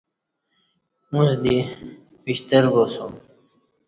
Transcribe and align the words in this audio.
اُݩڅ 1.11 1.31
دی 1.43 1.57
وِݜترباسوم 2.23 3.13